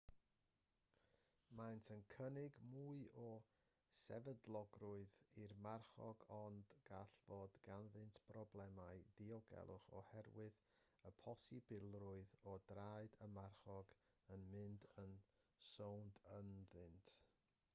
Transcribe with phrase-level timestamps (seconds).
[1.57, 3.25] maent yn cynnig mwy o
[4.03, 10.59] sefydlogrwydd i'r marchog ond gall fod ganddynt broblemau diogelwch oherwydd
[11.11, 13.95] y posibilrwydd o draed y marchog
[14.37, 15.15] yn mynd yn
[15.69, 17.15] sownd ynddynt